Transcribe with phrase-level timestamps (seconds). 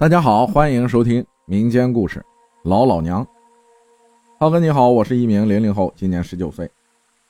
[0.00, 2.20] 大家好，欢迎收听民间故事
[2.62, 3.24] 《老老娘》。
[4.38, 6.70] 浩哥你好，我是一名零零后，今年十九岁，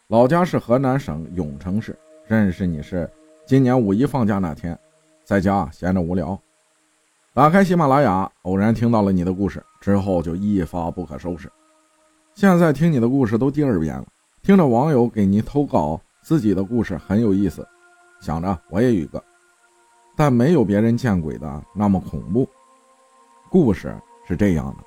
[0.08, 1.98] 老家是河南省永城市。
[2.26, 3.10] 认识你是
[3.46, 4.78] 今年五一放假那天，
[5.24, 6.38] 在家闲着无聊，
[7.32, 11.50] 打开喜马拉雅，偶然听到了你的故事，之后就一发不可收拾。
[12.34, 14.04] 现在听你的故事都第二遍了，
[14.42, 17.66] 听着网友给您投稿自己的故事很有意思，
[18.20, 19.24] 想着我也有一个，
[20.14, 22.46] 但没有别人见鬼的那么恐怖。
[23.50, 23.96] 故事
[24.26, 24.84] 是这样的：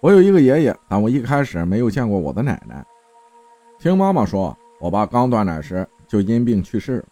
[0.00, 2.84] 我有一个爷爷，但我一开始没有见过我的奶奶。
[3.78, 7.04] 听妈妈说，我爸刚断奶时就因病去世。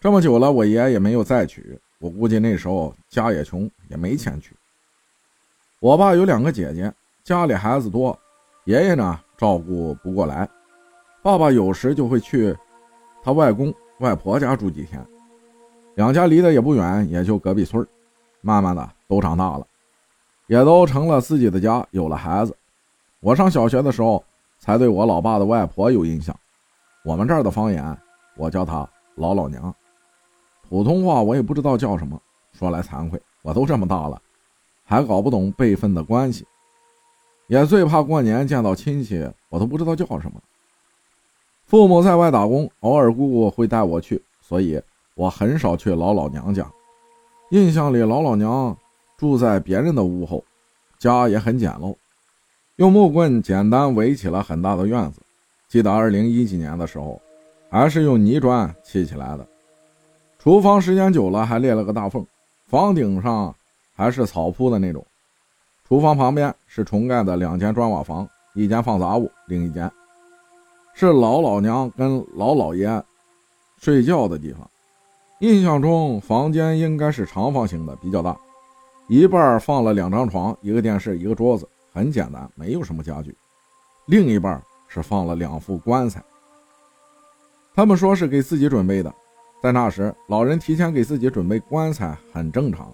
[0.00, 1.78] 这么久了，我爷爷没有再娶。
[1.98, 4.56] 我估计那时候家也穷，也没钱娶。
[5.80, 8.18] 我爸有两个姐姐，家里孩子多，
[8.64, 10.48] 爷爷呢照顾不过来。
[11.22, 12.56] 爸爸有时就会去
[13.22, 15.00] 他外公外婆家住几天，
[15.94, 17.86] 两家离得也不远，也就隔壁村
[18.40, 18.90] 慢慢的。
[19.12, 19.66] 都长大了，
[20.46, 22.56] 也都成了自己的家，有了孩子。
[23.20, 24.24] 我上小学的时候，
[24.58, 26.34] 才对我老爸的外婆有印象。
[27.04, 27.94] 我们这儿的方言，
[28.38, 29.74] 我叫她老老娘。
[30.66, 32.18] 普通话我也不知道叫什么。
[32.54, 34.18] 说来惭愧，我都这么大了，
[34.82, 36.46] 还搞不懂辈分的关系，
[37.48, 40.40] 也最怕过年见到亲戚，我都不知道叫什么。
[41.66, 44.80] 父母在外打工，偶尔姑姑会带我去，所以
[45.14, 46.66] 我很少去老老娘家。
[47.50, 48.74] 印象里，老老娘。
[49.16, 50.42] 住在别人的屋后，
[50.98, 51.94] 家也很简陋，
[52.76, 55.20] 用木棍简单围起了很大的院子。
[55.68, 57.20] 记得二零一几年的时候，
[57.70, 59.46] 还是用泥砖砌起来的。
[60.38, 62.26] 厨房时间久了还裂了个大缝，
[62.66, 63.54] 房顶上
[63.94, 65.06] 还是草铺的那种。
[65.86, 69.90] 厨房旁边是重盖的两间砖瓦房，一间放杂物，另一间
[70.94, 73.02] 是老老娘跟老老爷
[73.78, 74.68] 睡觉的地方。
[75.40, 78.36] 印象中房间应该是长方形的，比较大。
[79.08, 83.36] 一半放了两张床、一个电视、一个桌子，很简单，没有什么家具。
[84.06, 86.22] 另一半是放了两副棺材，
[87.74, 89.12] 他们说是给自己准备的。
[89.62, 92.92] 在那时，老人提前给自己准备棺材很正常，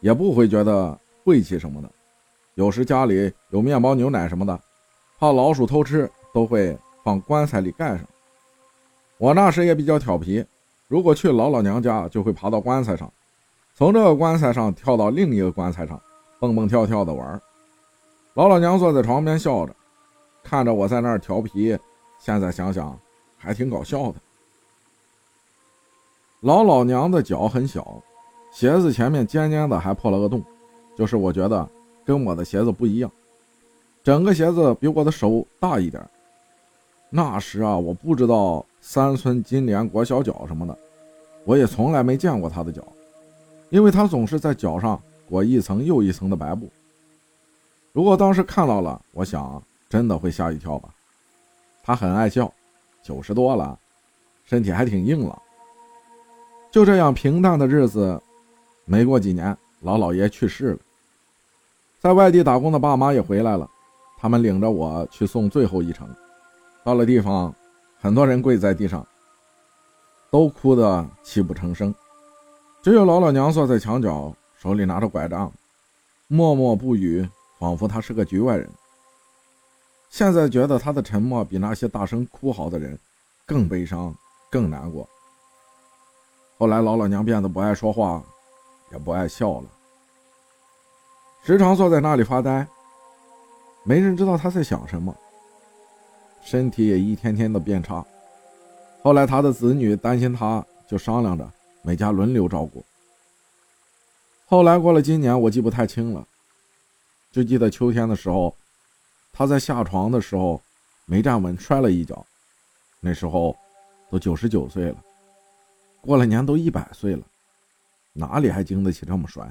[0.00, 1.90] 也不会觉得晦气什么的。
[2.54, 4.58] 有时家里有面包、牛奶什么的，
[5.18, 8.06] 怕老鼠偷吃，都会放棺材里盖上。
[9.18, 10.44] 我那时也比较调皮，
[10.86, 13.12] 如果去老老娘家，就会爬到棺材上。
[13.76, 16.00] 从这个棺材上跳到另一个棺材上，
[16.38, 17.40] 蹦蹦跳跳的玩。
[18.34, 19.74] 老老娘坐在床边笑着，
[20.44, 21.76] 看着我在那儿调皮。
[22.20, 22.96] 现在想想，
[23.36, 24.14] 还挺搞笑的。
[26.40, 28.00] 老老娘的脚很小，
[28.52, 30.40] 鞋子前面尖尖的，还破了个洞，
[30.96, 31.68] 就是我觉得
[32.04, 33.10] 跟我的鞋子不一样，
[34.04, 36.00] 整个鞋子比我的手大一点。
[37.10, 40.78] 那时啊，我不知道三寸金莲裹小脚什么的，
[41.44, 42.80] 我也从来没见过她的脚。
[43.74, 46.70] 因为他总是在脚上裹一层又一层的白布。
[47.92, 50.88] 如果当时看到了，我想真的会吓一跳吧。
[51.82, 52.52] 他很爱笑，
[53.02, 53.76] 九十多了，
[54.44, 55.36] 身体还挺硬朗。
[56.70, 58.22] 就这样平淡的日子，
[58.84, 60.78] 没过几年，老老爷去世了。
[61.98, 63.68] 在外地打工的爸妈也回来了，
[64.18, 66.08] 他们领着我去送最后一程。
[66.84, 67.52] 到了地方，
[68.00, 69.04] 很多人跪在地上，
[70.30, 71.92] 都哭得泣不成声。
[72.84, 75.50] 只有老老娘坐在墙角，手里拿着拐杖，
[76.28, 77.26] 默默不语，
[77.58, 78.68] 仿佛他是个局外人。
[80.10, 82.98] 现在觉得他的沉默比那些大声哭嚎的人
[83.46, 84.14] 更悲伤、
[84.50, 85.08] 更难过。
[86.58, 88.22] 后来老老娘变得不爱说话，
[88.92, 89.64] 也不爱笑了，
[91.42, 92.68] 时常坐在那里发呆，
[93.82, 95.16] 没人知道他在想什么。
[96.42, 98.04] 身体也一天天的变差。
[99.02, 101.50] 后来他的子女担心他，就商量着。
[101.86, 102.82] 每家轮流照顾。
[104.46, 106.26] 后来过了今年，我记不太清了，
[107.30, 108.56] 就记得秋天的时候，
[109.32, 110.60] 他在下床的时候
[111.04, 112.24] 没站稳，摔了一跤。
[113.00, 113.54] 那时候
[114.10, 114.96] 都九十九岁了，
[116.00, 117.22] 过了年都一百岁了，
[118.14, 119.46] 哪里还经得起这么摔？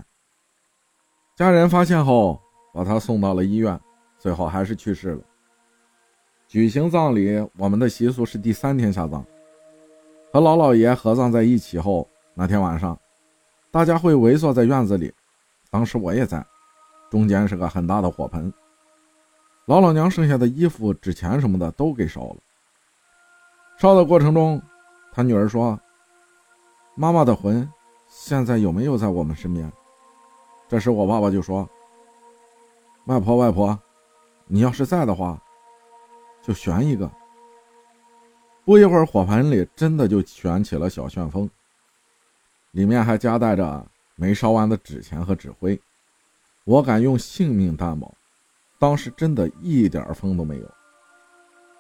[1.36, 2.41] 家人发现后，
[2.74, 3.79] 把他送到了医院，
[4.18, 5.22] 最后还是去世了。
[6.47, 9.24] 举行葬礼，我们的习俗是第三天下葬，
[10.32, 12.08] 和老老爷合葬在一起后。
[12.35, 13.00] 那天晚上，
[13.70, 15.14] 大家会围坐在院子里，
[15.70, 16.44] 当时我也在，
[17.12, 18.52] 中间是个很大的火盆。
[19.66, 22.38] 老老娘剩下的衣服、纸钱什么的都给烧了。
[23.78, 24.62] 烧的过程中，
[25.12, 25.80] 他女儿说
[26.97, 27.70] ：“妈妈的魂
[28.08, 29.72] 现在有没有在我们身边？”
[30.68, 31.70] 这时我爸爸就说
[33.06, 33.78] ：“外婆，外婆，
[34.47, 35.40] 你要是在的话，
[36.41, 37.09] 就悬一个。”
[38.66, 41.50] 不一会儿，火盆里真的就悬起了小旋风。
[42.73, 43.85] 里面还夹带着
[44.16, 45.79] 没烧完的纸钱和纸灰，
[46.66, 48.14] 我敢用性命担保，
[48.79, 50.72] 当时真的一点风都没有。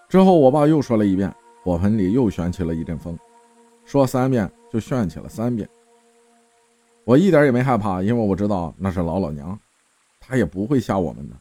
[0.07, 3.17] 之后我爸又说了一遍，火盆里又旋起了一阵风，
[3.85, 5.67] 说三遍就旋起了三遍。
[7.05, 9.59] 我一点也没害怕，因为我知道那是老老娘，
[10.19, 11.35] 她也不会吓我们的。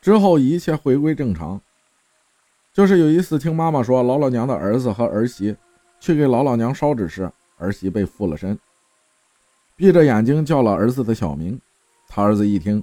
[0.00, 1.60] 之后一切回归正常，
[2.72, 5.56] 就是有一次听妈妈说，老老娘的儿子和儿媳
[5.98, 7.28] 去给老老娘烧纸时，
[7.58, 8.58] 儿媳被附了身，
[9.74, 11.58] 闭着眼睛叫了儿子的小名。
[12.08, 12.82] 他儿子一听，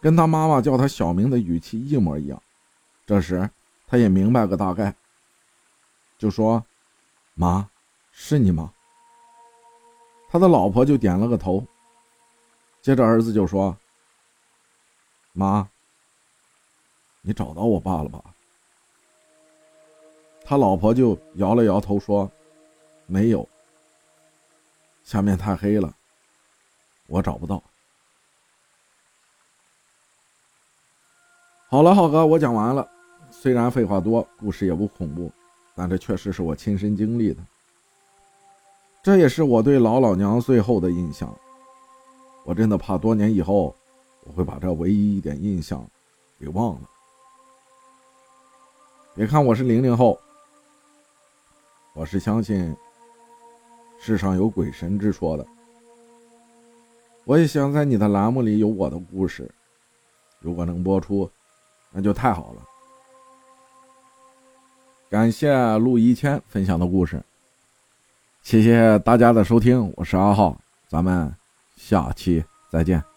[0.00, 2.40] 跟他妈妈叫他小名的语气一模一样。
[3.06, 3.48] 这时
[3.86, 4.94] 他也明白个大概，
[6.18, 6.62] 就说
[7.34, 7.68] ：“妈，
[8.12, 8.72] 是你吗？”
[10.30, 11.64] 他的老婆就点了个头。
[12.80, 13.76] 接着儿子就说
[15.32, 15.68] ：“妈，
[17.20, 18.22] 你找到我爸了吧？”
[20.44, 22.30] 他老婆就摇了摇头说
[23.06, 23.46] ：“没有。
[25.04, 25.94] 下面太黑了，
[27.06, 27.62] 我找不到。”
[31.68, 32.86] 好了，浩哥，我讲完了。
[33.30, 35.32] 虽然废话多，故事也不恐怖，
[35.74, 37.42] 但这确实是我亲身经历的。
[39.02, 41.34] 这也是我对老老娘最后的印象，
[42.44, 43.74] 我真的怕多年以后
[44.24, 45.84] 我会把这唯一一点印象
[46.38, 46.88] 给忘了。
[49.14, 50.20] 别看我是零零后，
[51.94, 52.76] 我是相信
[54.04, 55.46] 世上有鬼神之说的。
[57.24, 59.48] 我也想在你的栏目里有我的故事，
[60.40, 61.30] 如果能播出，
[61.92, 62.62] 那就太好了。
[65.08, 67.22] 感谢陆一谦分享的故事。
[68.42, 70.58] 谢谢大家的收听，我是阿浩，
[70.88, 71.32] 咱们
[71.76, 73.11] 下期再见。